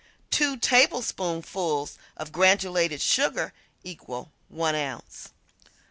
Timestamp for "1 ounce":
4.49-5.29